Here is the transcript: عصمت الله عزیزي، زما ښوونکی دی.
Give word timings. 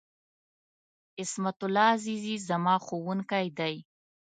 عصمت 1.19 1.57
الله 1.67 1.85
عزیزي، 1.95 2.35
زما 2.49 2.75
ښوونکی 2.85 3.47
دی. 3.57 3.75